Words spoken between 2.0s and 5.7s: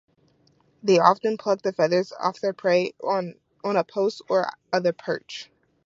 off their prey on a post or other perch.